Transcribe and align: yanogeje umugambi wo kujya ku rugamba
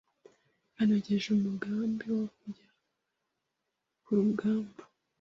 yanogeje 0.75 1.27
umugambi 1.31 2.05
wo 2.15 2.25
kujya 2.37 2.69
ku 4.03 4.11
rugamba 4.17 4.81